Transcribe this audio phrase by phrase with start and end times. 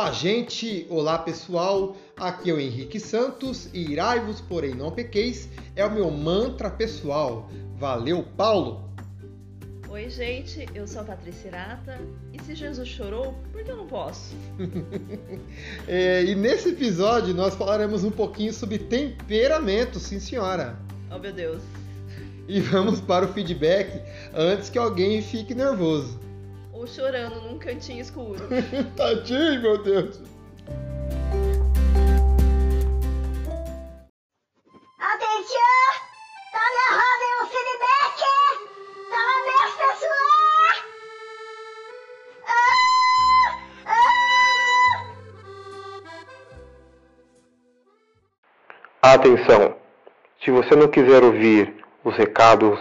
[0.00, 0.86] Olá, gente!
[0.88, 1.94] Olá, pessoal!
[2.16, 5.46] Aqui é o Henrique Santos e irai-vos, porém não pequeis,
[5.76, 7.50] é o meu mantra pessoal.
[7.76, 8.90] Valeu, Paulo!
[9.90, 12.00] Oi, gente, eu sou a Patrícia Irata
[12.32, 14.34] e se Jesus chorou, por que eu não posso?
[15.86, 20.78] é, e nesse episódio nós falaremos um pouquinho sobre temperamento, sim senhora.
[21.14, 21.60] Oh, meu Deus!
[22.48, 26.29] E vamos para o feedback antes que alguém fique nervoso
[26.80, 28.40] ou chorando num cantinho escuro.
[28.96, 30.22] Tadinho, meu Deus.
[34.98, 35.60] Atenção!
[36.52, 38.20] Tá na roda o feedback!
[39.10, 40.72] Tá aberto, pessoal!
[42.48, 42.74] Ah!
[49.02, 49.12] Ah!
[49.12, 49.76] Atenção!
[50.42, 52.80] Se você não quiser ouvir os recados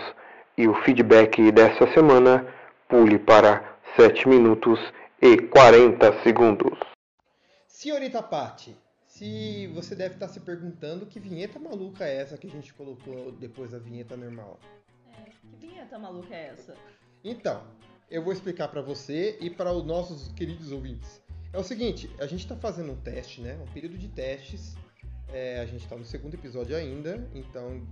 [0.57, 2.47] e o feedback dessa semana,
[2.87, 4.79] pule para 7 minutos
[5.21, 6.77] e 40 segundos.
[7.67, 12.49] Senhorita Patti, se você deve estar se perguntando que vinheta maluca é essa que a
[12.49, 14.59] gente colocou depois da vinheta normal.
[15.07, 16.75] É, que vinheta maluca é essa?
[17.23, 17.63] Então,
[18.09, 21.21] eu vou explicar para você e para os nossos queridos ouvintes.
[21.51, 23.59] É o seguinte, a gente está fazendo um teste, né?
[23.61, 24.75] Um período de testes.
[25.33, 27.85] É, a gente está no segundo episódio ainda, então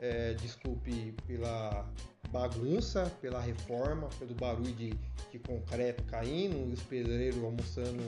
[0.00, 1.86] é, desculpe pela
[2.34, 4.92] bagunça, pela reforma, pelo barulho de,
[5.30, 8.02] de concreto caindo e os pedreiros almoçando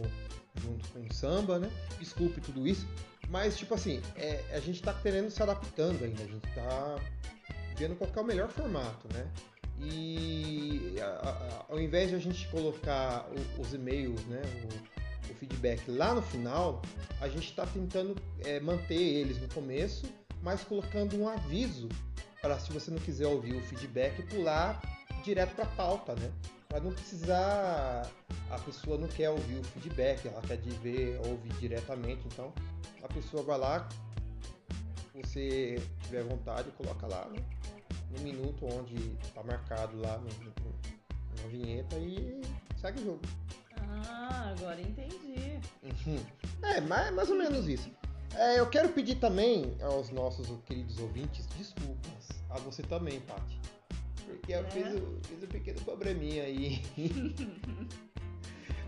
[0.61, 1.71] junto com o samba, né?
[2.01, 2.89] Desculpe tudo isso,
[3.29, 6.97] mas tipo assim, é, a gente está querendo se adaptando ainda, a gente está
[7.77, 9.31] vendo qual é o melhor formato, né?
[9.79, 15.35] E a, a, ao invés de a gente colocar o, os e-mails, né, o, o,
[15.37, 16.83] feedback lá no final,
[17.21, 20.07] a gente está tentando é, manter eles no começo,
[20.43, 21.89] mas colocando um aviso
[22.47, 24.81] para se você não quiser ouvir o feedback, pular
[25.25, 26.31] direto para a pauta, né?
[26.69, 28.09] Para não precisar,
[28.49, 32.53] a pessoa não quer ouvir o feedback, ela quer ver, ouvir diretamente, então
[33.03, 33.89] a pessoa vai lá,
[35.13, 37.43] você tiver vontade, coloca lá né?
[38.17, 38.95] no minuto onde
[39.25, 40.53] está marcado lá no, no,
[41.43, 42.41] na vinheta e
[42.81, 43.23] segue o jogo.
[44.09, 45.59] Ah, agora entendi.
[45.83, 46.25] Uhum.
[46.63, 47.91] É, mais, mais ou menos isso.
[48.35, 52.29] É, eu quero pedir também aos nossos queridos ouvintes desculpas.
[52.51, 53.61] A você também, Paty.
[54.27, 54.71] Porque eu é.
[54.71, 54.87] fiz,
[55.27, 56.83] fiz um pequeno probleminha aí.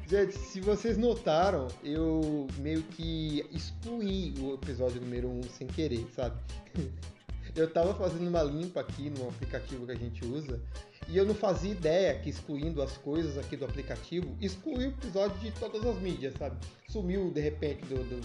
[0.09, 6.06] Gente, se vocês notaram, eu meio que excluí o episódio número 1 um sem querer,
[6.16, 6.41] sabe?
[7.54, 10.60] Eu tava fazendo uma limpa aqui no aplicativo que a gente usa
[11.09, 15.37] e eu não fazia ideia que excluindo as coisas aqui do aplicativo, excluiu o episódio
[15.38, 16.56] de todas as mídias, sabe?
[16.88, 18.21] Sumiu de repente do, do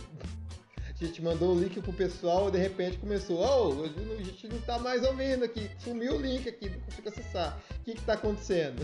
[1.03, 4.59] a gente mandou o link pro pessoal e de repente começou, oh, a gente não
[4.62, 7.59] tá mais ouvindo aqui, sumiu o link aqui, não consigo acessar.
[7.72, 8.81] O que que tá acontecendo?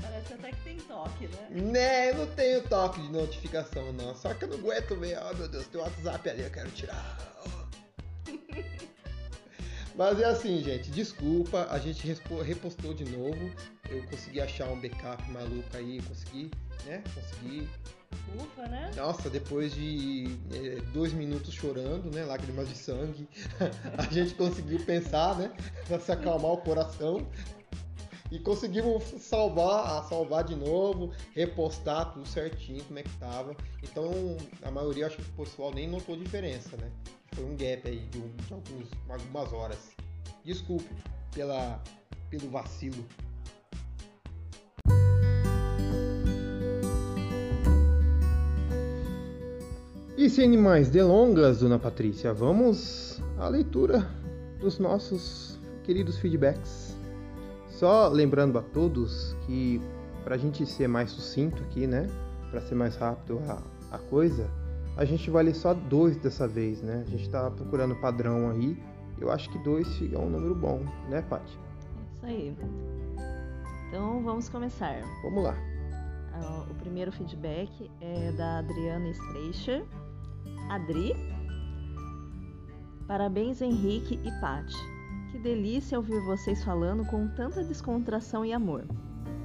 [0.00, 1.48] Parece até que tem toque, né?
[1.50, 5.48] Né, não tenho toque de notificação não, só que eu não aguento ver, oh meu
[5.48, 7.18] Deus, tem o WhatsApp ali, eu quero tirar.
[9.96, 12.06] Mas é assim, gente, desculpa, a gente
[12.44, 13.50] repostou de novo.
[13.90, 16.52] Eu consegui achar um backup maluco aí, consegui,
[16.86, 17.02] né?
[17.14, 17.68] Consegui
[18.36, 18.90] Ufa, né?
[18.94, 22.24] Nossa, depois de é, dois minutos chorando, né?
[22.24, 23.28] Lágrimas de sangue,
[23.96, 25.52] a gente conseguiu pensar, né?
[25.86, 27.26] Pra se acalmar o coração.
[28.30, 33.56] E conseguimos salvar, salvar de novo, repostar tudo certinho, como é que tava.
[33.82, 36.90] Então, a maioria, acho que o pessoal nem notou diferença, né?
[37.32, 39.78] Foi um gap aí de, de alguns, algumas horas.
[40.44, 40.94] Desculpe
[41.32, 41.82] pela,
[42.28, 43.02] pelo vacilo.
[50.18, 54.04] E sem mais delongas, dona Patrícia, vamos à leitura
[54.58, 56.96] dos nossos queridos feedbacks.
[57.68, 59.80] Só lembrando a todos que
[60.24, 62.08] para a gente ser mais sucinto aqui, né,
[62.50, 63.62] para ser mais rápido a,
[63.94, 64.50] a coisa,
[64.96, 67.04] a gente vai ler só dois dessa vez, né?
[67.06, 68.76] A gente está procurando padrão aí.
[69.20, 71.56] Eu acho que dois é um número bom, né, Paty?
[72.16, 72.56] Isso aí.
[73.86, 75.00] Então vamos começar.
[75.22, 75.54] Vamos lá.
[76.34, 79.86] Uh, o primeiro feedback é da Adriana Streicher
[80.68, 81.14] Adri.
[83.06, 84.76] Parabéns, Henrique e Pati.
[85.30, 88.84] Que delícia ouvir vocês falando com tanta descontração e amor.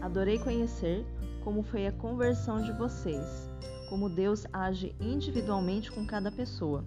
[0.02, 1.06] Adorei conhecer
[1.44, 3.50] como foi a conversão de vocês,
[3.90, 6.84] como Deus age individualmente com cada pessoa.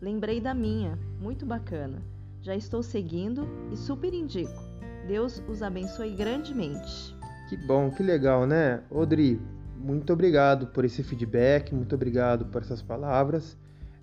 [0.00, 2.02] Lembrei da minha, muito bacana.
[2.42, 4.62] Já estou seguindo e super indico.
[5.08, 7.16] Deus os abençoe grandemente.
[7.48, 8.82] Que bom, que legal, né?
[8.90, 9.40] Odri,
[9.76, 13.56] muito obrigado por esse feedback, muito obrigado por essas palavras.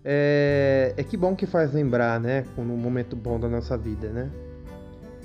[0.04, 2.46] É, é que bom que faz lembrar, né?
[2.58, 4.32] Num momento bom da nossa vida, né?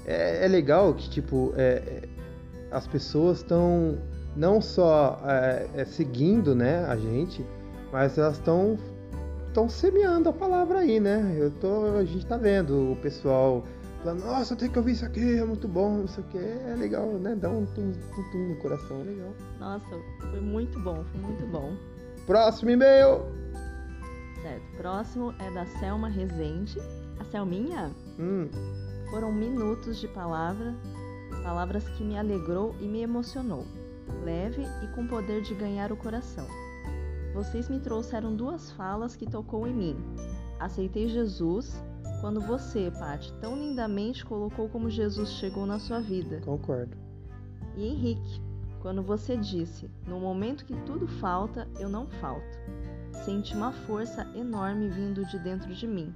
[0.07, 2.17] É, é legal que, tipo, é, é
[2.71, 3.97] as pessoas estão
[4.35, 7.45] não só é, é, seguindo né, a gente,
[7.93, 8.77] mas elas estão
[9.49, 11.35] estão semeando a palavra aí, né?
[11.39, 13.65] Eu tô, a gente tá vendo o pessoal
[14.03, 16.75] falando, nossa, tem que ouvir isso aqui, é muito bom, não sei o que, é
[16.77, 17.35] legal, né?
[17.35, 19.33] Dá um tum, tum, tum no coração, legal.
[19.59, 19.99] Nossa,
[20.31, 21.73] foi muito bom, foi muito bom.
[22.27, 23.36] Próximo e-mail!
[24.47, 26.79] Certo, próximo é da Selma Rezende.
[27.19, 27.91] A Selminha?
[28.17, 28.49] Hum,
[29.11, 30.73] Foram minutos de palavra,
[31.43, 33.67] palavras que me alegrou e me emocionou,
[34.23, 36.47] leve e com poder de ganhar o coração.
[37.35, 39.97] Vocês me trouxeram duas falas que tocou em mim.
[40.61, 41.83] Aceitei Jesus
[42.21, 46.41] quando você, Paty, tão lindamente colocou como Jesus chegou na sua vida.
[46.45, 46.97] concordo.
[47.77, 48.41] E Henrique,
[48.81, 52.57] quando você disse: No momento que tudo falta, eu não falto.
[53.25, 56.15] Senti uma força enorme vindo de dentro de mim.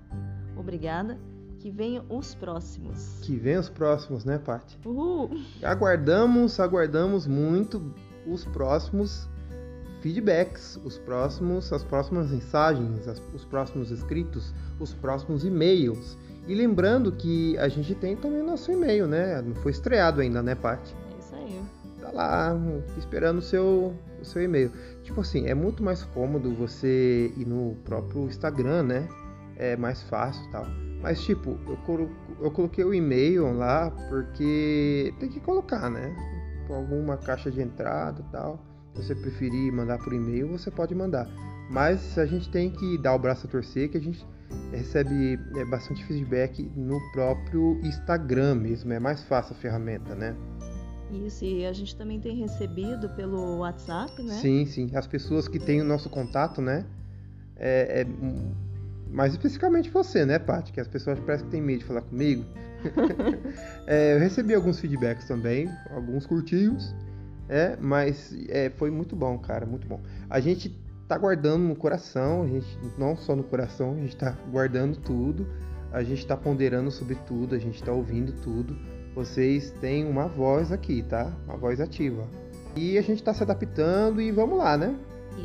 [0.57, 1.19] Obrigada.
[1.59, 3.19] Que venham os próximos.
[3.21, 4.79] Que vem os próximos, né, Paty?
[4.85, 5.31] Uhul!
[5.63, 7.93] Aguardamos, aguardamos muito
[8.27, 9.29] os próximos
[10.01, 16.17] feedbacks, os próximos, as próximas mensagens, as- os próximos escritos, os próximos e-mails.
[16.49, 19.43] E lembrando que a gente tem também nosso e-mail, né?
[19.43, 20.95] Não foi estreado ainda, né, Paty?
[21.15, 21.61] É isso aí.
[22.01, 22.57] Tá lá,
[22.97, 24.71] esperando o seu, o seu e-mail.
[25.03, 29.09] Tipo assim, é muito mais cômodo você ir no próprio Instagram, né?
[29.57, 30.67] É mais fácil tal.
[31.03, 36.15] Mas, tipo, eu, colo- eu coloquei o e-mail lá porque tem que colocar, né?
[36.67, 38.65] Com alguma caixa de entrada tal.
[38.95, 41.29] Se você preferir mandar por e-mail, você pode mandar.
[41.71, 44.27] Mas a gente tem que dar o braço a torcer, que a gente
[44.73, 48.93] recebe é, bastante feedback no próprio Instagram mesmo.
[48.93, 50.35] É mais fácil a ferramenta, né?
[51.13, 54.35] Isso, e a gente também tem recebido pelo WhatsApp, né?
[54.35, 54.91] Sim, sim.
[54.95, 56.85] As pessoas que têm o nosso contato, né?
[57.57, 58.07] É, é,
[59.11, 60.73] mais especificamente você, né, Paty?
[60.73, 62.45] Que as pessoas parecem que têm medo de falar comigo.
[63.87, 66.95] É, eu recebi alguns feedbacks também, alguns curtinhos,
[67.49, 70.01] é, mas é, foi muito bom, cara, muito bom.
[70.29, 70.71] A gente
[71.09, 75.45] tá guardando no coração, a gente não só no coração, a gente tá guardando tudo,
[75.93, 78.79] a gente tá ponderando sobre tudo, a gente tá ouvindo tudo.
[79.21, 81.31] Vocês têm uma voz aqui, tá?
[81.47, 82.27] Uma voz ativa.
[82.75, 84.99] E a gente tá se adaptando e vamos lá, né?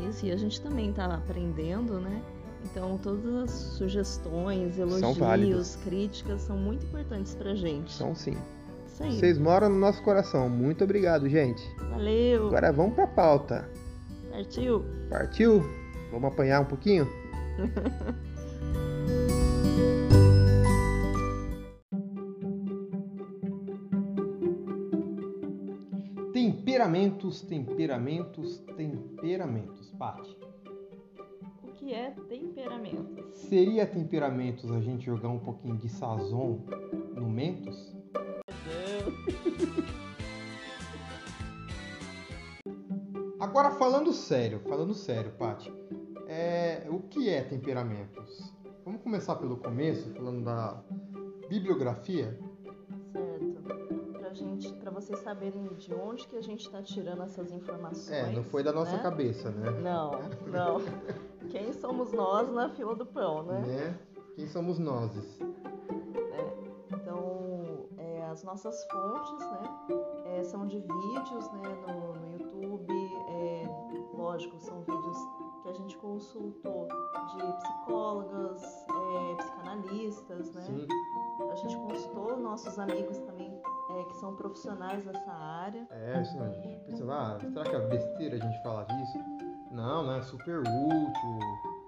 [0.08, 2.22] Isso, e a gente também tá aprendendo, né?
[2.64, 5.78] Então, todas as sugestões, São elogios, válidas.
[5.84, 7.94] críticas são muito importantes pra gente.
[7.96, 8.38] Então sim.
[8.86, 9.18] Isso aí.
[9.18, 10.48] Vocês moram no nosso coração.
[10.48, 11.62] Muito obrigado, gente.
[11.90, 12.46] Valeu!
[12.46, 13.68] Agora vamos pra pauta.
[14.30, 14.86] Partiu!
[15.10, 15.62] Partiu?
[16.10, 17.06] Vamos apanhar um pouquinho?
[27.06, 29.90] Temperamentos, temperamentos, temperamentos.
[29.96, 30.36] Pati,
[31.62, 33.28] O que é temperamento?
[33.32, 36.58] seria temperamentos a gente jogar um pouquinho de sazon
[37.14, 37.94] no mentos?
[43.38, 45.72] Agora falando sério, falando sério, Paty,
[46.26, 48.52] é, o que é temperamentos?
[48.84, 50.82] Vamos começar pelo começo, falando da
[51.48, 52.36] bibliografia.
[54.46, 58.10] Gente, pra vocês saberem de onde que a gente tá tirando essas informações.
[58.10, 59.02] É, não foi da nossa né?
[59.02, 59.70] cabeça, né?
[59.82, 60.12] Não,
[60.46, 60.80] não.
[61.50, 63.60] Quem somos nós na fila do pão, né?
[63.60, 63.98] Né?
[64.36, 65.10] Quem somos nós?
[66.90, 69.62] Então, é, as nossas fontes, né,
[70.26, 72.92] é, são de vídeos, né, no, no YouTube,
[73.28, 73.68] é,
[74.14, 75.18] lógico, são vídeos
[75.62, 76.86] que a gente consultou
[77.34, 80.86] de psicólogas, é, psicanalistas, né, Sim.
[81.50, 83.45] a gente consultou nossos amigos também é,
[84.16, 88.36] que são profissionais dessa área, É, isso, a gente pensa, ah, será que é besteira
[88.36, 89.18] a gente falar disso?
[89.70, 90.22] Não, né?
[90.22, 91.38] Super útil,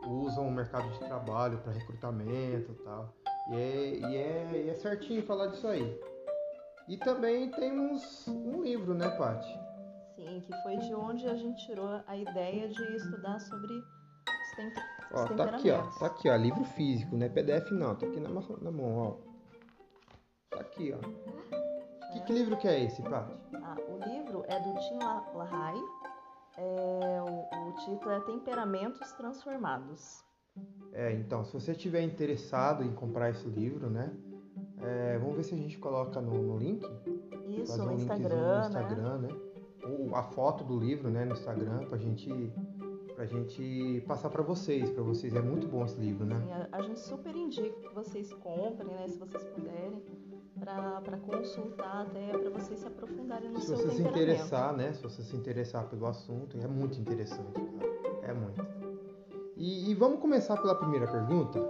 [0.06, 3.14] usam o mercado de trabalho para recrutamento e tal.
[3.50, 5.98] E é, e, é, e é certinho falar disso aí.
[6.86, 9.58] E também temos um livro, né, Paty?
[10.14, 14.68] sim, que foi de onde a gente tirou a ideia de estudar sobre os, tem,
[14.68, 14.74] os
[15.12, 15.82] Ó, tá aqui, ó.
[15.98, 16.36] Tá aqui, ó.
[16.36, 17.94] Livro físico, não é PDF não.
[17.94, 19.16] Tá aqui na, na mão, ó.
[20.50, 21.67] Tá aqui, ó.
[22.12, 23.32] Que, que livro que é esse, Paty?
[23.54, 25.82] Ah, o livro é do Tim La- LaHaye.
[26.56, 30.24] É, o, o título é Temperamentos Transformados.
[30.92, 34.10] É, então, se você estiver interessado em comprar esse livro, né?
[34.80, 36.82] é, vamos ver se a gente coloca no, no link.
[37.46, 39.28] Isso, fazer no um linkzinho Instagram, no Instagram, né?
[39.84, 42.52] Ou a foto do livro, né, no Instagram, pra gente,
[43.14, 45.34] pra gente passar pra vocês, pra vocês.
[45.34, 46.34] É muito bom esse livro, né?
[46.36, 46.44] né?
[46.44, 50.02] Sim, a, a gente super indica que vocês comprem, né, se vocês puderem,
[50.58, 54.92] para consultar até para vocês se aprofundarem no Se seu você se interessar, né?
[54.92, 57.98] Se você se interessar pelo assunto, é muito interessante, cara.
[58.22, 58.66] É muito.
[59.56, 61.60] E, e vamos começar pela primeira pergunta.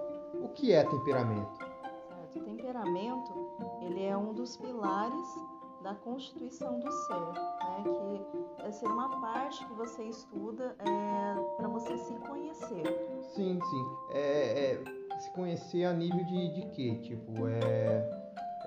[0.42, 1.56] O que é temperamento?
[1.56, 2.38] Certo?
[2.38, 3.32] O temperamento,
[3.82, 5.26] ele é um dos pilares
[5.82, 7.84] da constituição do ser, né?
[7.84, 12.84] Que é ser uma parte que você estuda é, para você se conhecer.
[13.34, 13.84] Sim, sim.
[14.10, 14.84] É, é
[15.18, 16.98] se conhecer a nível de, de quê?
[17.02, 18.17] Tipo, é,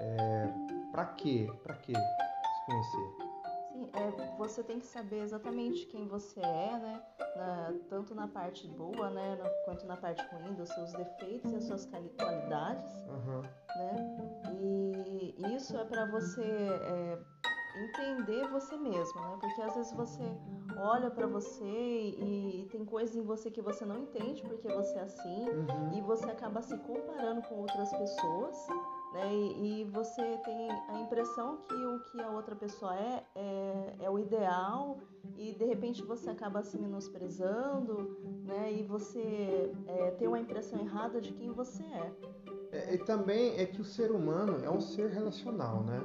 [0.02, 0.48] é
[0.92, 1.48] para quê?
[1.64, 3.16] Para quê se conhecer?
[3.72, 7.02] Sim, é, você tem que saber exatamente quem você é, né?
[7.36, 9.36] Na, tanto na parte boa, né?
[9.42, 13.42] Na, quanto na parte ruim, dos seus defeitos e as suas qualidades, Aham.
[13.78, 14.18] né?
[14.62, 17.18] E isso é para você é,
[17.78, 19.38] entender você mesmo, né?
[19.40, 20.24] Porque às vezes você
[20.78, 24.98] olha para você e, e tem coisas em você que você não entende porque você
[24.98, 25.94] é assim Uhum.
[25.98, 28.68] e você acaba se comparando com outras pessoas,
[29.12, 29.34] né?
[29.34, 34.10] E, e você tem a impressão que o que a outra pessoa é, é é
[34.10, 34.98] o ideal
[35.38, 38.72] e de repente você acaba se menosprezando, né?
[38.74, 42.12] E você é, tem uma impressão errada de quem você é.
[42.72, 46.02] É, e também é que o ser humano é um ser relacional, né?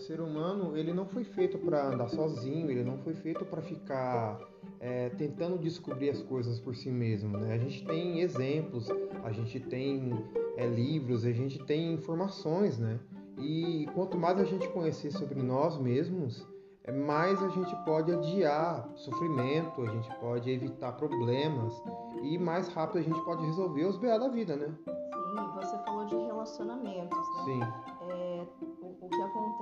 [0.00, 3.60] O ser humano ele não foi feito para andar sozinho, ele não foi feito para
[3.60, 4.40] ficar
[4.80, 7.52] é, tentando descobrir as coisas por si mesmo, né?
[7.52, 8.88] A gente tem exemplos,
[9.22, 10.10] a gente tem
[10.56, 12.98] é, livros, a gente tem informações, né?
[13.36, 16.48] E quanto mais a gente conhecer sobre nós mesmos,
[16.84, 21.74] é, mais a gente pode adiar sofrimento, a gente pode evitar problemas
[22.22, 24.74] e mais rápido a gente pode resolver os BA da vida, né?
[24.86, 27.44] Sim, você falou de relacionamentos, né?
[27.44, 27.89] Sim.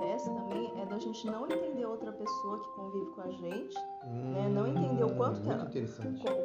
[0.09, 3.75] É, acontece também é da gente não entender outra pessoa que convive com a gente,
[4.33, 4.49] né?
[4.49, 5.65] Não entender o quanto que ela-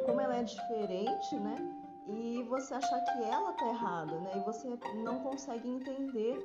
[0.05, 1.55] como ela é diferente, né?
[2.07, 4.33] E você achar que ela tá errada, né?
[4.35, 6.37] E você não consegue entender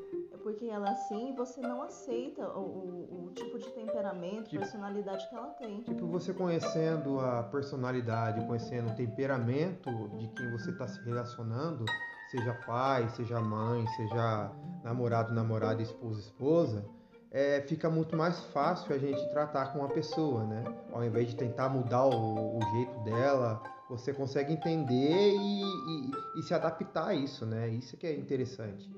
[0.43, 4.63] porque ela é assim e você não aceita o, o- o tipo de temperamento, Tipo-
[4.63, 5.83] personalidade que ela tem.
[5.83, 11.85] Tipo, você conhecendo a personalidade, conhecendo o temperamento de quem você está se relacionando,
[12.31, 14.51] seja pai, seja mãe, seja
[14.83, 16.87] namorado, namorada, esposa, esposa,
[17.31, 20.65] é, fica muito mais fácil a gente tratar com a pessoa, né?
[20.93, 26.43] Ao invés de tentar mudar o, o jeito dela, você consegue entender e, e- e
[26.43, 27.69] se adaptar a isso, né?
[27.69, 28.89] Isso que é interessante.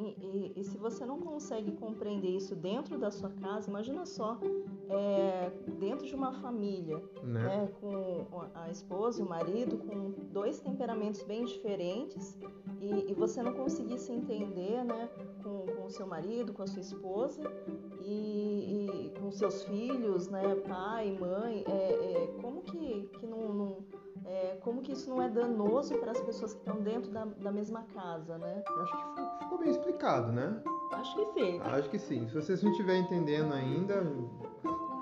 [0.00, 4.38] Sim, e, e se você não consegue compreender isso dentro da sua casa, imagina só,
[4.88, 7.42] é, dentro de uma família, Né?
[7.42, 12.34] né, com a esposa e o marido, com dois temperamentos bem diferentes,
[12.80, 15.10] e, e você não conseguir se entender, né,
[15.42, 17.42] com, com o seu marido, com a sua esposa,
[18.02, 23.84] e, e com seus filhos, né, pai, mãe, é, é, como que, que não, não-
[24.26, 27.50] é, como que isso não é danoso para as pessoas que estão dentro da, da
[27.50, 28.62] mesma casa, né?
[28.82, 30.62] Acho que ficou- bem explicado, né?
[30.92, 31.60] Acho que sim.
[31.60, 32.26] Acho que sim.
[32.28, 34.02] Se vocês não estiverem entendendo ainda,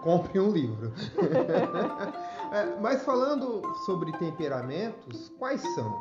[0.02, 0.92] comprem um livro.
[2.50, 5.94] É, mas falando sobre temperamentos, quais são?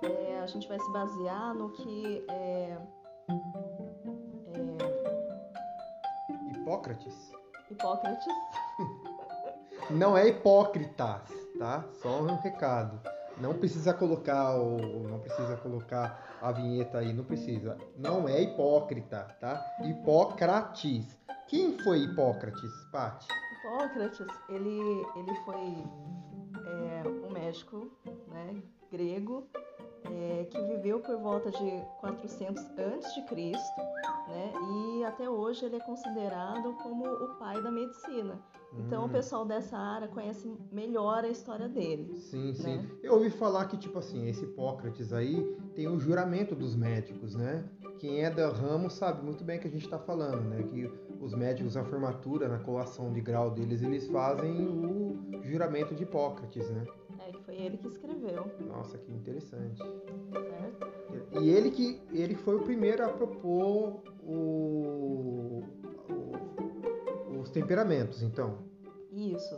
[0.00, 2.78] É, a gente vai se basear no que é,
[4.54, 7.30] é, Hipócrates?
[7.70, 8.24] Hipócrates
[9.90, 11.84] Não é hipócritas, tá?
[12.00, 13.00] Só um recado.
[13.40, 17.76] Não precisa colocar o, não precisa colocar a vinheta aí, não precisa.
[17.96, 19.64] Não é hipócrita, tá?
[19.82, 21.16] Hipócrates.
[21.46, 23.26] Quem foi Hipócrates, Paty?
[23.58, 25.84] Hipócrates, ele, ele foi
[26.66, 27.90] é, um médico
[28.28, 29.46] né, grego
[30.04, 33.80] é, que viveu por volta de 400 antes de Cristo,
[34.28, 34.52] né,
[34.98, 38.38] e até hoje ele é considerado como o pai da medicina.
[38.76, 39.08] Então o Hum.
[39.08, 42.16] pessoal dessa área conhece melhor a história dele.
[42.18, 42.76] Sim, sim.
[42.76, 42.86] né?
[43.02, 45.42] Eu ouvi falar que, tipo assim, esse Hipócrates aí
[45.74, 47.64] tem o juramento dos médicos, né?
[47.98, 50.62] Quem é do ramo sabe muito bem o que a gente está falando, né?
[50.64, 56.02] Que os médicos na formatura, na colação de grau deles, eles fazem o juramento de
[56.04, 56.84] Hipócrates, né?
[57.26, 59.82] É, que foi ele que escreveu, Nossa, que interessante.
[59.82, 60.88] certo?
[61.40, 65.47] E ele que ele foi o primeiro a propor o, o-
[67.48, 68.58] os temperamentos, então.
[69.10, 69.56] Isso,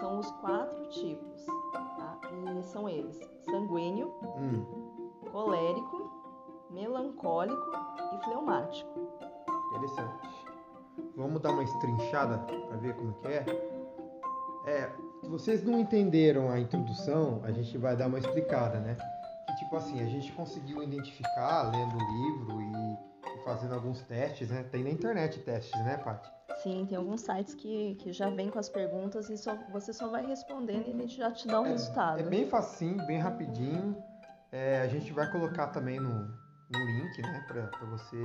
[0.00, 2.18] são os quatro tipos, tá?
[2.58, 4.64] E são eles: sanguíneo, Hum,
[5.30, 6.10] colérico,
[6.70, 7.70] melancólico
[8.14, 8.90] e fleumático.
[9.68, 10.28] interessante.
[11.16, 13.44] Vamos dar uma estrinchada para ver como que é?
[14.66, 14.90] É,
[15.20, 18.96] se vocês não entenderam a introdução, a gente vai dar uma explicada, né?
[19.46, 22.98] Que tipo assim, a gente conseguiu identificar lendo o livro e,
[23.36, 24.64] e fazendo alguns testes, né?
[24.70, 26.28] Tem na internet testes, né, Paty?
[26.62, 30.08] Sim, tem alguns sites que, que já vêm com as perguntas e só, você só
[30.08, 32.20] vai respondendo e ele já te dá o resultado.
[32.20, 34.02] É bem facinho, bem rapidinho.
[34.50, 36.10] É, a gente vai colocar também no,
[36.70, 38.20] no link, né, pra, pra você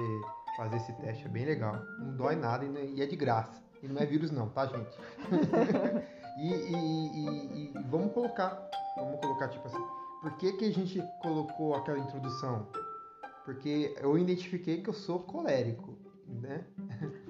[0.57, 1.25] fazer esse teste.
[1.25, 1.85] É bem legal.
[1.99, 3.61] Não dói nada e, e é de graça.
[3.83, 4.97] E não é vírus não, tá, gente?
[6.37, 9.83] e, e- e- e vamos colocar, vamos colocar tipo assim.
[10.21, 12.65] Por que, que a gente colocou aquela introdução?
[13.43, 16.65] Porque eu identifiquei que eu sou colérico, né?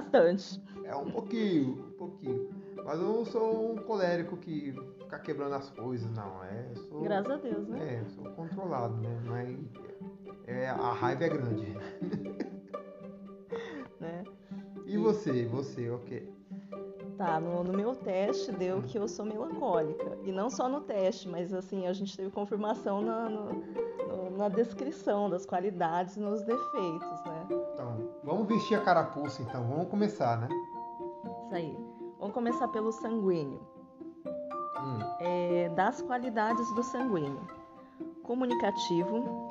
[0.00, 0.62] Bastante.
[0.84, 2.50] É um pouquinho, um pouquinho.
[2.84, 6.44] Mas eu não sou um colérico que fica quebrando as coisas, não.
[6.44, 7.94] É, sou, Graças a Deus, né?
[7.94, 9.18] É, sou controlado, né?
[9.24, 9.58] Mas
[10.46, 11.66] é, a raiva é grande.
[13.98, 14.22] né?
[14.84, 15.46] E você?
[15.46, 16.28] Você, o quê?
[17.16, 20.18] Tá, no, no meu teste deu que eu sou melancólica.
[20.24, 23.54] E não só no teste, mas assim, a gente teve confirmação na, no-
[24.06, 27.15] no- na descrição das qualidades e nos defeitos,
[28.36, 29.66] vamos vestir a carapuça, então.
[29.66, 30.48] Vamos começar, né?
[31.46, 31.78] Isso aí.
[32.18, 33.60] Vamos começar pelo sanguíneo.
[34.78, 37.40] Hum, É, das qualidades do sanguíneo:
[38.22, 39.48] comunicativo,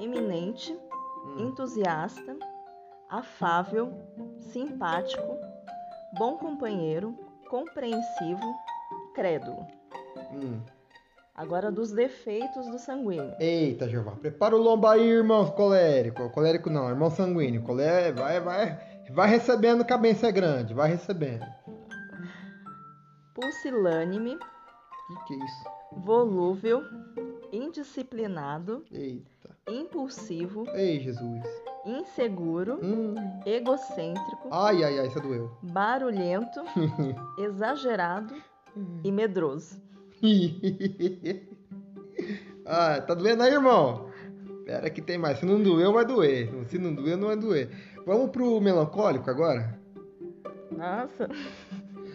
[0.00, 0.76] eminente,
[1.24, 1.46] hum.
[1.46, 2.36] entusiasta,
[3.08, 3.92] afável,
[4.40, 5.38] simpático,
[6.18, 7.16] bom companheiro,
[7.48, 8.54] compreensivo,
[9.14, 9.64] crédulo.
[10.32, 10.60] Hum.
[11.34, 13.34] Agora dos defeitos do sanguíneo.
[13.40, 14.12] Eita, Jeová.
[14.12, 16.28] Prepara o lombo aí, irmão colérico.
[16.30, 17.62] Colérico não, irmão sanguíneo.
[17.62, 18.78] Colé, vai, vai,
[19.10, 20.74] vai recebendo que a benção é grande.
[20.74, 21.46] Vai recebendo.
[23.34, 24.36] Pusilânime,
[25.08, 25.64] Que que é isso?
[25.96, 26.82] volúvel,
[27.50, 29.56] indisciplinado, Eita.
[29.70, 31.42] impulsivo, Ei, Jesus.
[31.86, 33.14] inseguro, Hum.
[33.46, 35.50] egocêntrico, Ai, ai, ai, isso doeu.
[35.62, 36.60] barulhento,
[37.38, 38.34] exagerado
[39.02, 39.80] e medroso.
[42.66, 44.10] ah, tá doendo aí, irmão?
[44.64, 45.38] Pera que tem mais.
[45.38, 46.50] Se não doeu, vai doer.
[46.68, 47.70] Se não doeu, não vai doer.
[48.06, 49.78] Vamos pro melancólico agora?
[50.70, 51.28] Nossa,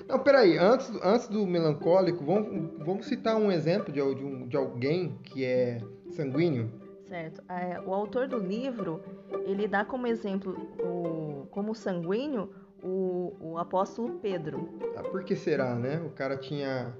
[0.07, 0.57] Não, peraí.
[0.57, 5.43] Antes, antes do melancólico, vamos, vamos citar um exemplo de, de, um- de alguém que
[5.45, 5.79] é
[6.11, 6.71] sanguíneo.
[7.07, 7.41] certo.
[7.49, 9.01] É, o autor do livro,
[9.45, 12.49] ele dá como exemplo, o, como sanguíneo,
[12.81, 14.69] o, o apóstolo Pedro.
[14.95, 16.01] Ah, Por que será, né?
[16.05, 16.93] O cara tinha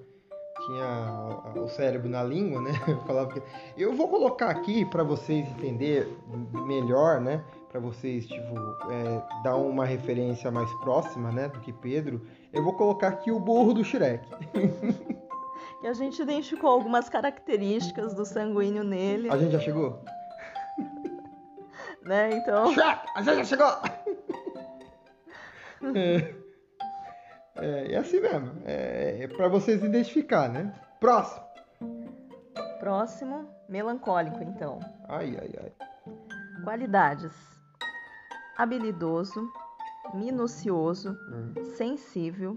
[0.65, 2.71] tinha o cérebro na língua, né?
[3.05, 3.41] Falava que
[3.77, 6.07] eu vou colocar aqui para vocês entender
[6.65, 7.43] melhor, né?
[7.69, 8.55] Para vocês tipo
[8.91, 11.49] é, dar uma referência mais próxima, né?
[11.49, 12.21] Do que Pedro.
[12.51, 14.27] Eu vou colocar aqui o burro do Shrek.
[15.83, 20.03] E a gente identificou algumas características do sanguíneo nele, A gente já chegou?
[22.01, 22.31] né?
[22.33, 23.67] Então, Shrek, a gente já chegou.
[25.95, 26.33] é,
[27.61, 28.51] é, é assim mesmo.
[28.65, 30.73] É, é para vocês identificar, né?
[30.99, 31.45] Próximo.
[32.79, 34.79] próximo, melancólico, então.
[35.09, 35.71] Ai, ai, ai.
[36.63, 37.33] Qualidades:
[38.57, 39.47] habilidoso,
[40.13, 41.53] minucioso, Hum.
[41.75, 42.55] sensível,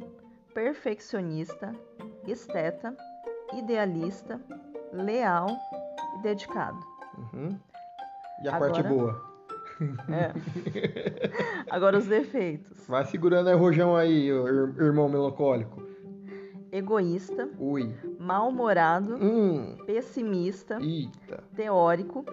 [0.55, 1.73] perfeccionista,
[2.27, 2.95] esteta,
[3.55, 4.41] idealista,
[4.93, 5.49] leal
[6.19, 6.79] e dedicado.
[7.19, 7.59] Uhum.
[8.43, 9.30] E a Agora- parte boa?
[10.09, 10.33] É.
[11.71, 15.83] Agora os defeitos: Vai segurando aí rojão aí, irmão melancólico.
[16.73, 17.93] egoísta, Ui.
[18.19, 19.77] mal-humorado, Hum.
[19.87, 21.43] pessimista, Eita.
[21.57, 22.25] teórico,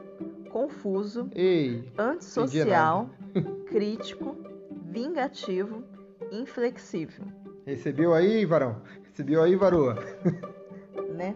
[0.52, 1.90] confuso, Ei.
[1.98, 3.10] antissocial,
[3.68, 4.36] crítico,
[4.92, 5.84] vingativo,
[6.32, 7.26] inflexível,
[7.66, 8.82] Recebeu aí, varão?
[9.04, 9.96] Recebeu aí, varoa?
[11.16, 11.36] né?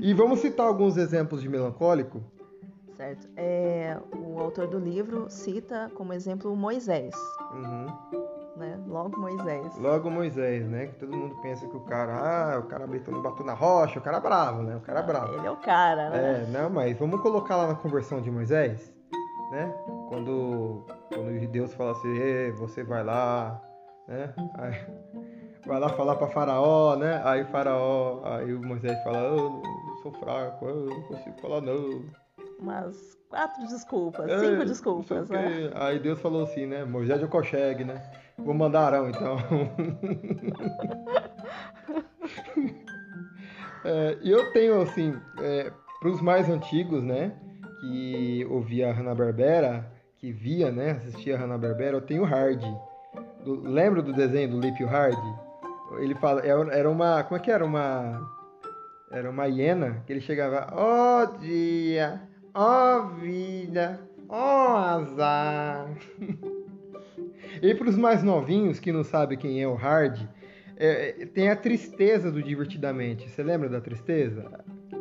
[0.00, 2.22] E vamos citar alguns exemplos de melancólico?
[3.00, 3.26] Certo.
[3.34, 7.14] É, o autor do livro cita como exemplo Moisés,
[7.50, 7.86] Uhum.
[8.56, 8.78] né?
[8.86, 9.74] Logo Moisés.
[9.78, 10.88] Logo Moisés, né?
[10.88, 14.02] Que todo mundo pensa que o cara, ah, o cara bateu, bateu na rocha, o
[14.02, 14.76] cara é bravo, né?
[14.76, 15.32] O cara é bravo.
[15.32, 16.42] Ele é o cara, né?
[16.42, 18.92] É, não, mas vamos colocar lá na conversão de Moisés,
[19.50, 19.74] né?
[20.10, 23.62] Quando, quando Deus fala assim, "Ê, você vai lá,
[24.08, 24.34] né?
[24.58, 24.72] Aí,
[25.66, 27.22] vai lá falar pra faraó, né?
[27.24, 29.62] Aí faraó, aí o Moisés fala, eu
[30.02, 32.19] sou fraco, eu não consigo falar não.
[32.60, 35.70] Umas quatro desculpas, É, cinco não desculpas, né?
[35.74, 36.84] Aí Deus falou assim, né?
[36.84, 38.02] Moisés não consegue, né?
[38.36, 39.36] Vou mandar Arão, então.
[43.82, 47.32] É, eu tenho, assim, é, para os mais antigos, né?
[47.80, 50.92] Que ouvia a Hanna-Barbera, que via, né?
[50.92, 52.62] Assistia a Hanna-Barbera, eu tenho Hard.
[53.42, 55.16] Do- lembra do desenho do Lip Hard?
[55.98, 57.64] Ele fala, era era uma, como é que era?
[57.64, 58.20] Uma,
[59.10, 62.20] era uma hiena que ele chegava, ó dia,
[62.54, 65.88] ó vida, ó azar.
[67.62, 70.20] e para os mais novinhos que não sabem quem é o Hard,
[70.76, 73.28] é, tem a tristeza do Divertidamente.
[73.28, 74.50] Você lembra da tristeza?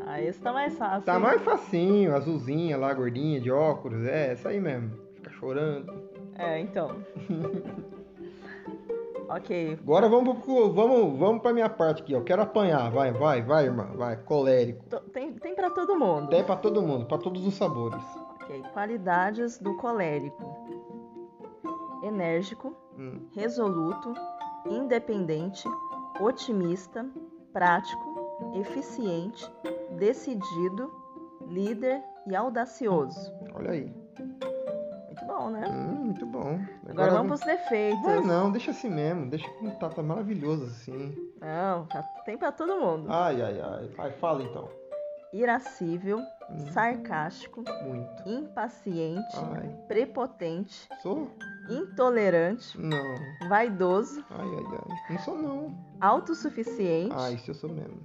[0.05, 1.05] Ah, esse tá mais fácil.
[1.05, 4.91] Tá mais facinho, azulzinha lá, gordinha, de óculos, é, essa aí mesmo.
[5.15, 6.09] Fica chorando.
[6.35, 6.95] É, então.
[9.29, 9.77] ok.
[9.81, 12.21] Agora vamos, pro- vamos, vamos pra minha parte aqui, ó.
[12.21, 14.83] Quero apanhar, vai, vai, vai, irmã, vai, colérico.
[15.13, 16.29] Tem, tem para todo mundo.
[16.29, 18.03] Tem pra todo mundo, pra todos os sabores.
[18.41, 18.63] Ok.
[18.73, 20.43] Qualidades do colérico:
[22.03, 23.27] enérgico, Hum.
[23.33, 24.13] resoluto,
[24.69, 25.67] independente,
[26.19, 27.05] otimista,
[27.53, 29.49] prático, eficiente,
[29.97, 30.91] decidido,
[31.47, 33.31] líder e audacioso.
[33.55, 33.93] Olha aí.
[35.39, 35.49] Muito bom.
[35.49, 35.67] né?
[35.69, 36.59] Hum, muito bom.
[36.89, 38.01] Agora, vamos pros defeitos.
[38.03, 39.29] Não, não, deixa assim mesmo.
[39.29, 41.15] Deixa como tá, tá maravilhoso assim.
[41.39, 43.11] Não, tá- tem pra todo mundo.
[43.11, 43.87] Ai, ai, ai.
[43.95, 44.69] Vai, fala então.
[45.31, 48.27] Irascível, Hum, sarcástico, muito.
[48.27, 51.29] impaciente, Ai, prepotente, sou?
[51.69, 53.15] intolerante, Não.
[53.47, 54.97] vaidoso, Ai, ai, ai.
[55.11, 55.77] Não sou não.
[56.01, 58.01] autossuficiente, Ai, isso eu sou mesmo.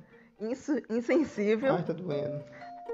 [0.90, 2.44] insensível, Ai, tá doendo.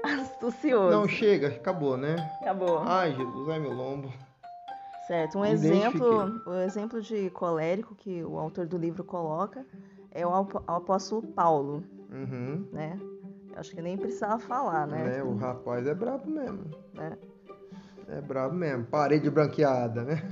[0.01, 0.89] astucioso.
[0.95, 2.15] Não, chega, acabou, né?
[2.41, 2.79] Acabou.
[2.79, 4.13] Ai, Jesus, ai meu lombo.
[5.11, 9.65] Certo, um exemplo, o exemplo de colérico que o autor do livro coloca
[10.09, 12.65] é o apó- o apóstolo Paulo, Uhum.
[12.71, 12.97] né?
[13.57, 15.17] Acho que nem precisava falar, né?
[15.17, 16.63] É, o rapaz é brabo mesmo.
[16.93, 17.17] Né?
[18.07, 18.85] É brabo mesmo.
[18.85, 20.23] Parede branqueada, né?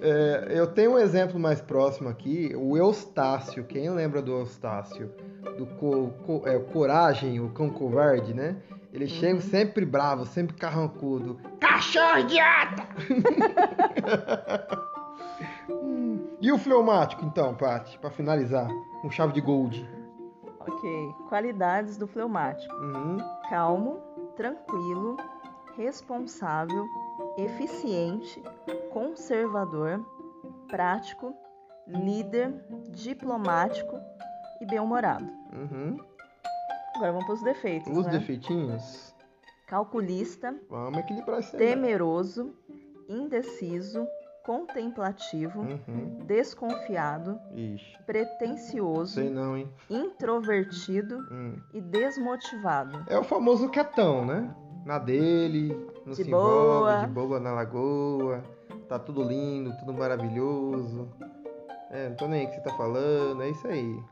[0.00, 3.64] É, eu tenho um exemplo mais próximo aqui, o Eustácio.
[3.64, 5.10] Quem lembra do Eustácio?
[5.56, 8.56] Do co- co- é, Coragem, o cão covarde, né?
[8.92, 11.38] Ele chega sempre bravo, sempre carrancudo.
[11.60, 12.88] Cachorro idiota!
[16.40, 18.68] E o fleumático, então, Paty, pra finalizar,
[19.02, 19.88] com chave de gold.
[20.60, 22.74] Ok, qualidades do fleumático.
[22.76, 23.18] Uhum.
[23.50, 23.98] calmo,
[24.36, 25.16] tranquilo,
[25.76, 26.84] responsável,
[27.36, 28.40] eficiente,
[28.90, 30.00] conservador,
[30.68, 31.34] prático,
[31.88, 32.54] líder,
[32.90, 33.98] diplomático
[34.60, 35.28] e bem-humorado.
[35.52, 35.96] Uhum.
[36.98, 38.12] Agora vamos para os defeitos, Os né?
[38.12, 39.14] defeitinhos.
[39.68, 41.58] Calculista, Vamos equilibrar isso aí.
[41.58, 42.52] temeroso,
[43.08, 44.04] indeciso,
[44.44, 46.24] contemplativo, Uhum.
[46.26, 47.98] desconfiado, Ixi.
[48.04, 49.70] pretensioso, Sei não, hein?
[49.88, 51.54] introvertido Hum.
[51.72, 53.04] e desmotivado.
[53.08, 54.52] É o famoso quietão, né?
[54.84, 55.68] Na dele,
[56.04, 56.78] não De se boa.
[56.94, 58.42] envolve, de boa na lagoa.
[58.88, 61.08] Tá tudo lindo, tudo maravilhoso.
[61.90, 64.02] É, não tô nem aí o que você tá falando, é isso aí.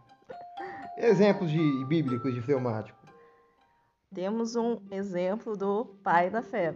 [0.96, 2.98] Exemplos de bíblicos de fleumático.
[4.14, 6.74] Temos um exemplo do pai da fé,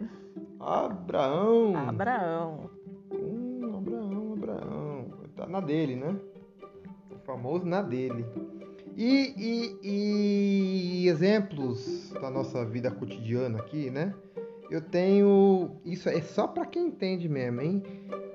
[0.59, 1.75] Abraão.
[1.89, 2.71] Abraão.
[3.13, 5.11] Hum, Abraão, Abraão.
[5.37, 6.15] Tá na dele, né?
[7.11, 8.27] O famoso na dele.
[8.97, 9.33] E,
[9.83, 14.13] e- e exemplos da nossa vida cotidiana aqui, né?
[14.71, 15.71] Eu tenho.
[15.85, 17.83] Isso é só pra quem entende mesmo, hein?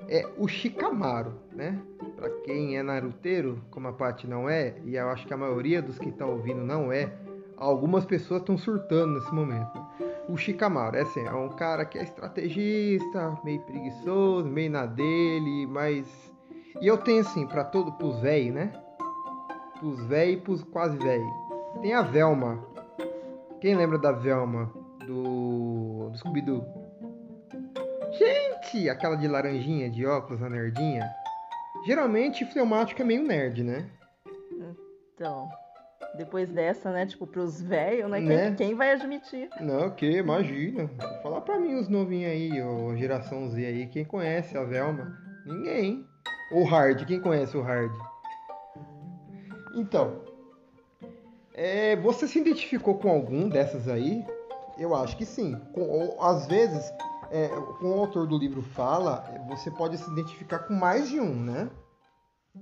[0.09, 1.79] É o Shikamaru, né?
[2.25, 5.79] Pra quem é naruteiro, como a Paty não é, e eu acho que a maioria
[5.79, 7.13] dos que tá ouvindo não é,
[7.55, 9.79] algumas pessoas estão surtando nesse momento.
[10.27, 15.67] O Shikamaru, é assim, é um cara que é estrategista, meio preguiçoso, meio na dele,
[15.67, 16.33] mas.
[16.81, 18.71] E eu tenho assim, pra todo, pros velhos, né?
[19.77, 21.31] Pros velhos e pros quase velhos.
[21.83, 22.65] Tem a Velma.
[23.61, 24.73] Quem lembra da Velma?
[25.05, 26.09] Do.
[26.09, 26.65] do Scooby-Doo?
[28.17, 28.89] Gente!
[28.89, 31.07] Aquela de laranjinha, de óculos, a nerdinha.
[31.85, 33.89] Geralmente, fleumático é meio nerd, né?
[35.13, 35.47] Então,
[36.17, 38.45] depois dessa, né, tipo, pros velhos, né, Né?
[38.47, 39.49] Quem, quem vai admitir?
[39.61, 40.89] Não, que imagina.
[41.21, 45.17] Falar pra mim os novinhos aí, ó, geração Z aí, quem conhece a Velma?
[45.45, 46.05] Ninguém.
[46.51, 47.91] O Hard, quem conhece o Hard?
[49.75, 50.21] Então,
[51.53, 54.25] é, você se identificou com algum dessas aí?
[54.77, 55.55] Eu acho que sim.
[55.73, 56.91] Com- ou, às vezes,
[57.31, 61.33] é, como o autor do livro fala, você pode se identificar com mais de um,
[61.43, 61.69] né?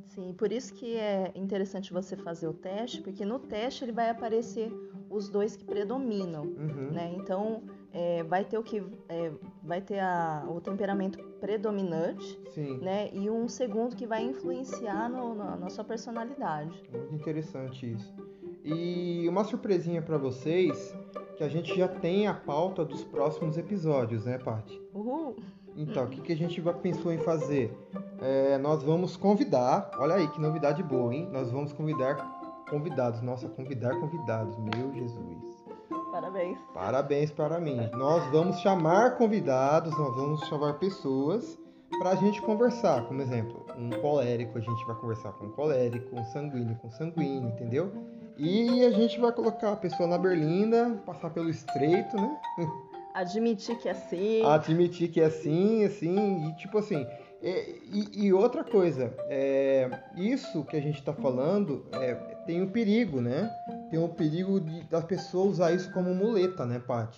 [0.08, 4.10] Sim, por isso que é interessante você fazer o teste, porque no teste ele vai
[4.10, 4.72] aparecer
[5.08, 6.92] os dois que predominam, Uhum.
[6.92, 7.14] né?
[7.16, 9.32] Então, é, vai ter o que é,
[9.64, 12.80] vai ter a- o temperamento predominante, Sim.
[12.80, 13.12] né?
[13.14, 16.82] E um segundo que vai influenciar no- na, na sua personalidade.
[16.92, 18.12] Muito interessante isso.
[18.66, 20.96] E uma surpresinha pra vocês,
[21.44, 24.82] que a gente já tem a pauta dos próximos episódios, né, Paty?
[24.94, 25.36] Uhul!
[25.76, 27.76] Então, o que, que a gente pensou em fazer?
[28.22, 31.28] É, nós vamos convidar, olha aí que novidade boa, hein?
[31.32, 32.16] Nós vamos convidar
[32.70, 33.22] convidados.
[33.22, 35.66] Nossa, convidar convidados, meu Jesus.
[36.12, 36.60] Parabéns.
[36.74, 37.90] Parabéns para mim.
[37.94, 41.60] Nós vamos chamar convidados, nós vamos chamar pessoas
[42.00, 43.06] para a gente conversar.
[43.06, 46.92] Como exemplo, um colérico, a gente vai conversar com um colérico, um sanguíneo com um
[46.92, 47.92] sanguíneo, entendeu?
[48.38, 52.38] E a gente vai colocar a pessoa na berlinda, passar pelo estreito, né?
[53.14, 54.44] Admitir que é assim.
[54.44, 57.06] Admitir que é assim, assim, e tipo assim.
[57.44, 62.16] é, E, e outra coisa, é, isso que a gente está falando é,
[62.48, 63.52] tem um perigo, né?
[63.92, 67.18] Tem um perigo de, da pessoa usar isso como muleta, né, Paty?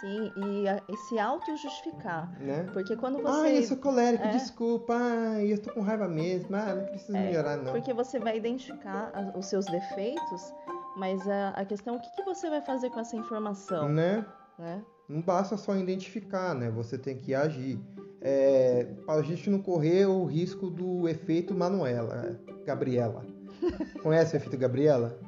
[0.00, 2.30] Sim, e, a- e se auto-justificar.
[2.40, 2.68] Né?
[2.72, 3.46] Porque quando você.
[3.48, 4.30] Ai, eu sou colérico, É.
[4.30, 4.94] desculpa.
[4.94, 6.54] Ai, eu tô com raiva mesmo.
[6.54, 7.72] Ah, não preciso É, melhorar, não.
[7.72, 10.54] Porque você vai identificar os seus defeitos,
[10.96, 14.24] mas a, a questão é o que, que você vai fazer com essa informação, Né?
[14.58, 14.82] né?
[15.08, 16.70] Não basta só identificar, né?
[16.70, 17.80] Você tem que agir.
[18.20, 23.24] É, para a gente não correr o risco do efeito Manuela, Gabriela.
[24.02, 25.18] Conhece o efeito Gabriela?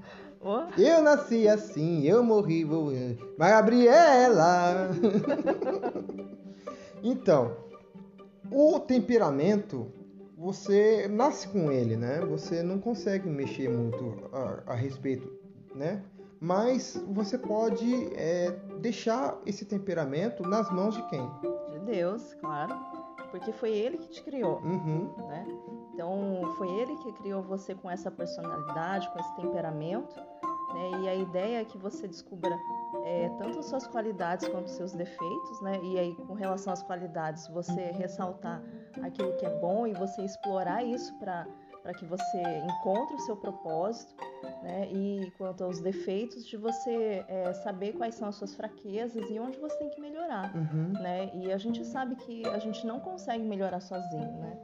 [0.40, 2.90] Ô, Eu nasci assim, eu morri, vou.
[3.36, 4.90] Mas Gabriela!
[7.02, 7.54] então,
[8.50, 9.92] o temperamento,
[10.36, 12.20] você nasce com ele, né?
[12.22, 15.30] Você não consegue mexer muito a, a respeito,
[15.74, 16.02] né?
[16.40, 18.50] Mas você pode é,
[18.80, 21.20] deixar esse temperamento nas mãos de quem?
[21.70, 22.74] de Deus, claro.
[23.30, 24.58] Porque foi ele que te criou.
[24.62, 25.46] Uhum, né?
[25.92, 30.16] Então foi ele que criou você com essa personalidade, com esse temperamento,
[30.72, 31.02] né?
[31.02, 32.56] E a ideia é que você descubra
[33.04, 35.80] é, tanto as suas qualidades quanto os seus defeitos, né?
[35.82, 38.62] E aí com relação às qualidades, você ressaltar
[39.02, 41.46] aquilo que é bom e você explorar isso para
[41.82, 44.14] para que você encontre o seu propósito,
[44.62, 44.86] né?
[44.92, 49.58] E quanto aos defeitos, de você é, saber quais são as suas fraquezas e onde
[49.58, 50.92] você tem que melhorar uhum.
[51.00, 51.30] né?
[51.34, 54.58] E a gente sabe que a gente não consegue melhorar sozinho, né?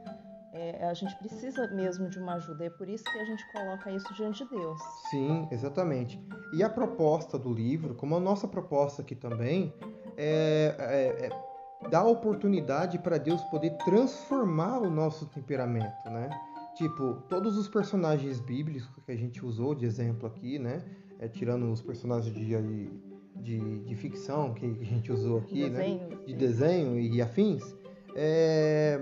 [0.59, 3.91] É, a gente precisa mesmo de uma ajuda, é por isso que a gente coloca
[3.91, 4.81] isso diante de Deus.
[5.11, 6.19] Sim, exatamente.
[6.51, 9.71] E a proposta do livro, como a nossa proposta aqui também,
[10.17, 16.27] é, é, é dar oportunidade para Deus poder transformar o nosso temperamento, né?
[16.75, 20.83] Tipo, todos os personagens bíblicos que a gente usou de exemplo aqui, né?
[21.19, 22.89] É, tirando os personagens de,
[23.35, 25.79] de, de ficção que a gente usou aqui, né?
[25.79, 27.75] Desenho, de desenho e afins,
[28.15, 28.99] é,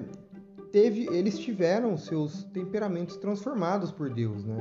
[0.76, 4.58] teve, eles tiveram seus temperamentos transformados por Deus, né?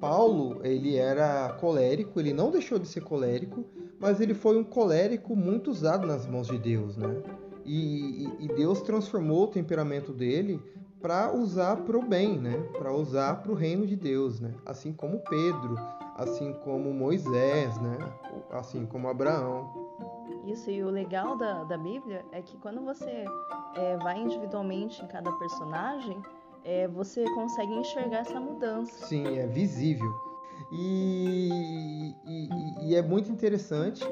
[0.00, 3.66] Paulo, ele era colérico, ele não deixou de ser colérico,
[4.00, 7.22] mas ele foi um colérico muito usado nas mãos de Deus, né?
[7.66, 10.58] E, e- e Deus transformou o temperamento dele
[11.02, 12.56] para usar para o bem, né?
[12.78, 14.54] Para usar para o reino de Deus, né?
[14.64, 15.74] Assim como Pedro,
[16.16, 17.98] assim como Moisés, né?
[18.50, 19.87] Assim como Abraão.
[20.46, 23.24] Isso, e o legal da, da Bíblia é que quando você
[23.76, 26.20] é, vai individualmente em cada personagem,
[26.64, 29.06] é, você consegue enxergar essa mudança.
[29.06, 30.10] Sim, é visível.
[30.72, 32.48] E, e-
[32.90, 34.04] e- é muito interessante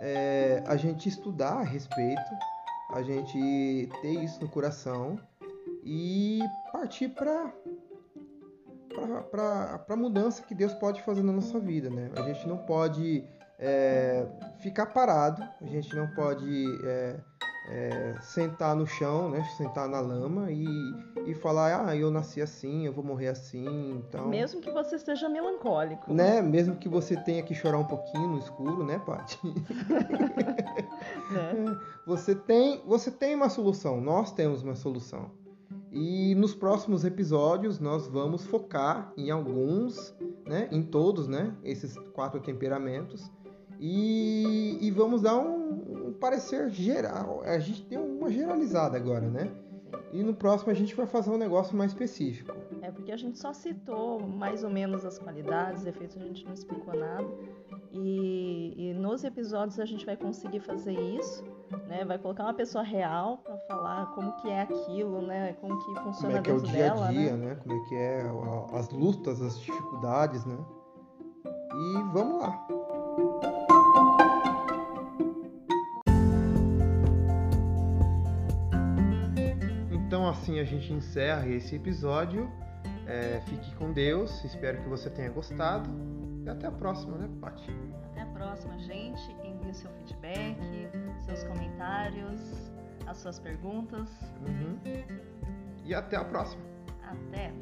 [0.00, 2.30] é, a gente estudar a respeito,
[2.90, 5.18] a gente ter isso no coração
[5.84, 6.40] e
[6.72, 7.52] partir para
[9.30, 12.10] para a mudança que Deus pode fazer na nossa vida, né?
[12.16, 13.24] A gente não pode
[13.58, 14.26] é,
[14.60, 17.16] ficar parado, a gente não pode é,
[17.68, 19.44] é, sentar no chão, né?
[19.56, 20.64] Sentar na lama e,
[21.26, 24.28] e falar, ah, eu nasci assim, eu vou morrer assim, então...
[24.28, 26.12] Mesmo que você seja melancólico.
[26.12, 26.40] Né?
[26.40, 29.38] Mesmo que você tenha que chorar um pouquinho no escuro, né, Paty?
[31.30, 31.78] né?
[32.06, 35.30] Você tem, você tem uma solução, nós temos uma solução.
[35.92, 40.14] E nos próximos episódios nós vamos focar em alguns,
[40.46, 43.30] né, em todos, né, esses quatro temperamentos
[43.78, 47.42] e, e vamos dar um, um parecer geral.
[47.44, 49.50] A gente tem uma generalizada agora, né?
[50.12, 52.54] E no próximo a gente vai fazer um negócio mais específico.
[52.82, 56.54] É porque a gente só citou mais ou menos as qualidades, efeitos, a gente não
[56.54, 57.26] explicou nada.
[57.92, 61.44] E, e nos episódios a gente vai conseguir fazer isso,
[61.86, 62.04] né?
[62.04, 65.54] Vai colocar uma pessoa real para falar como que é aquilo, né?
[65.60, 67.46] Como que Como funciona é que é o dia a dela, dia, né?
[67.48, 67.54] né?
[67.56, 70.56] Como é que é a- as lutas, as dificuldades, né?
[71.46, 72.66] E vamos lá.
[80.38, 82.50] Assim a gente encerra esse episódio.
[83.06, 85.90] É, fique com Deus, espero que você tenha gostado.
[86.44, 87.74] E até a próxima, né, Paty?
[88.12, 89.20] Até a próxima, gente.
[89.44, 90.58] Envie o seu feedback,
[91.24, 92.70] seus comentários,
[93.06, 94.08] as suas perguntas.
[94.46, 94.78] Uhum.
[95.84, 96.62] E até a próxima.
[97.02, 97.52] Até!